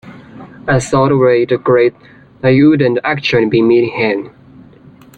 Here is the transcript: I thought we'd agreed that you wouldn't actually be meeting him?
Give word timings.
I 0.67 0.79
thought 0.79 1.11
we'd 1.13 1.51
agreed 1.51 1.93
that 2.39 2.49
you 2.53 2.69
wouldn't 2.71 2.97
actually 3.03 3.45
be 3.45 3.61
meeting 3.61 3.91
him? 3.91 4.31